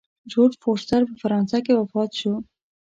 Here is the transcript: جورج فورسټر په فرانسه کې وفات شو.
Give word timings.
جورج 0.31 0.53
فورسټر 0.61 1.01
په 1.09 1.13
فرانسه 1.21 1.57
کې 1.65 1.73
وفات 1.79 2.11
شو. 2.19 2.33